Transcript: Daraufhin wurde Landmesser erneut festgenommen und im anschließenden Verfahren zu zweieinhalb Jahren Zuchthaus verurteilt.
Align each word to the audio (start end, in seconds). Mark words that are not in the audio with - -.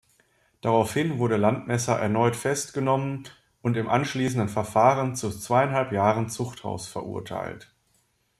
Daraufhin 0.61 1.19
wurde 1.19 1.37
Landmesser 1.37 1.99
erneut 1.99 2.35
festgenommen 2.35 3.27
und 3.61 3.77
im 3.77 3.87
anschließenden 3.87 4.49
Verfahren 4.49 5.15
zu 5.15 5.29
zweieinhalb 5.29 5.91
Jahren 5.91 6.27
Zuchthaus 6.27 6.87
verurteilt. 6.87 7.71